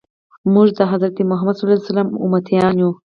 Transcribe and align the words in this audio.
موږ 0.53 0.67
د 0.77 0.79
حضرت 0.91 1.15
محمد 1.31 1.55
صلی 1.55 1.65
الله 1.65 1.77
علیه 1.79 1.87
وسلم 1.89 2.07
امتیان 2.25 2.73
یو. 2.81 2.91